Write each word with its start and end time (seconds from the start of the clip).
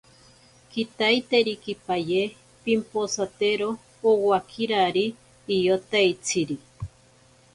Kitaiterikipaye 0.71 2.21
pimposaktero 2.63 3.69
owakirari 4.09 5.05
iyotaitsiri. 5.55 6.57